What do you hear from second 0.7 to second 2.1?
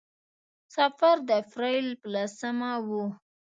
سفر د اپرېل په